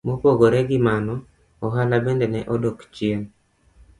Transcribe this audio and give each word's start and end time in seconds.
Mopogore 0.07 0.59
gi 0.69 0.79
mano, 0.87 1.15
ohala 1.65 1.95
bende 2.05 2.25
ne 2.29 2.41
odok 2.53 2.77
chien. 2.95 3.21